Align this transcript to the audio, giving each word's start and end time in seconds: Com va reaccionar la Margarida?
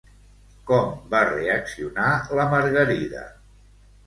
Com 0.71 0.87
va 1.11 1.19
reaccionar 1.29 2.09
la 2.41 2.47
Margarida? 2.55 3.23